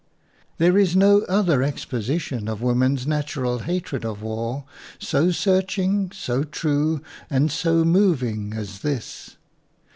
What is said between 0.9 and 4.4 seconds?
no other exposition of wom en's natural hatred of